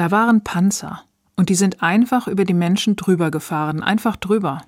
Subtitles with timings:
[0.00, 1.02] Da waren Panzer,
[1.36, 4.62] und die sind einfach über die Menschen drüber gefahren, einfach drüber.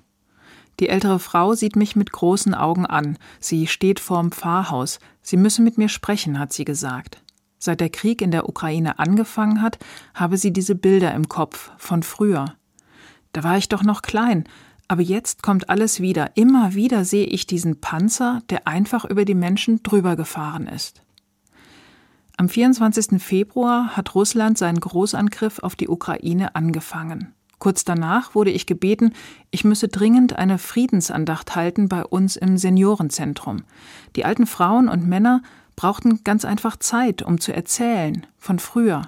[0.79, 3.17] Die ältere Frau sieht mich mit großen Augen an.
[3.39, 4.99] Sie steht vorm Pfarrhaus.
[5.23, 7.23] Sie müsse mit mir sprechen, hat sie gesagt.
[7.57, 9.79] Seit der Krieg in der Ukraine angefangen hat,
[10.13, 12.53] habe sie diese Bilder im Kopf von früher.
[13.31, 14.43] Da war ich doch noch klein,
[14.87, 16.37] aber jetzt kommt alles wieder.
[16.37, 21.01] Immer wieder sehe ich diesen Panzer, der einfach über die Menschen drüber gefahren ist.
[22.35, 23.21] Am 24.
[23.21, 27.33] Februar hat Russland seinen Großangriff auf die Ukraine angefangen.
[27.59, 29.13] Kurz danach wurde ich gebeten,
[29.51, 33.63] ich müsse dringend eine Friedensandacht halten bei uns im Seniorenzentrum.
[34.15, 35.43] Die alten Frauen und Männer
[35.75, 39.03] brauchten ganz einfach Zeit, um zu erzählen von früher.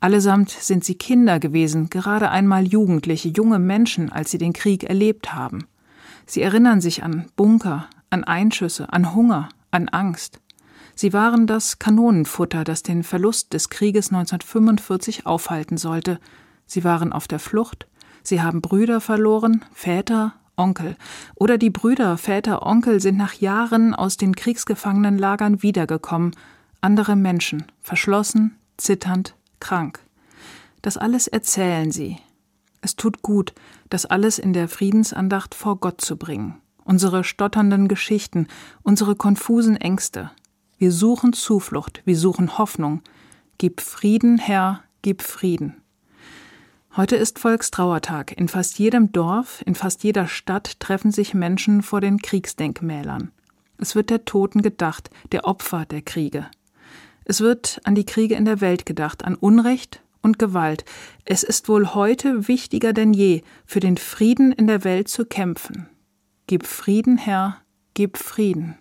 [0.00, 5.32] Allesamt sind sie Kinder gewesen, gerade einmal Jugendliche, junge Menschen, als sie den Krieg erlebt
[5.34, 5.66] haben.
[6.26, 10.40] Sie erinnern sich an Bunker, an Einschüsse, an Hunger, an Angst.
[11.00, 16.20] Sie waren das Kanonenfutter, das den Verlust des Krieges 1945 aufhalten sollte,
[16.66, 17.86] Sie waren auf der Flucht,
[18.22, 20.98] sie haben Brüder verloren, Väter, Onkel.
[21.36, 26.32] Oder die Brüder, Väter, Onkel sind nach Jahren aus den Kriegsgefangenenlagern wiedergekommen,
[26.82, 30.00] andere Menschen, verschlossen, zitternd, krank.
[30.82, 32.18] Das alles erzählen sie.
[32.82, 33.54] Es tut gut,
[33.88, 36.60] das alles in der Friedensandacht vor Gott zu bringen.
[36.84, 38.48] Unsere stotternden Geschichten,
[38.82, 40.30] unsere konfusen Ängste.
[40.80, 43.02] Wir suchen Zuflucht, wir suchen Hoffnung.
[43.58, 45.76] Gib Frieden, Herr, gib Frieden.
[46.96, 48.32] Heute ist Volkstrauertag.
[48.38, 53.30] In fast jedem Dorf, in fast jeder Stadt treffen sich Menschen vor den Kriegsdenkmälern.
[53.76, 56.46] Es wird der Toten gedacht, der Opfer der Kriege.
[57.26, 60.86] Es wird an die Kriege in der Welt gedacht, an Unrecht und Gewalt.
[61.26, 65.90] Es ist wohl heute wichtiger denn je, für den Frieden in der Welt zu kämpfen.
[66.46, 67.58] Gib Frieden, Herr,
[67.92, 68.76] gib Frieden.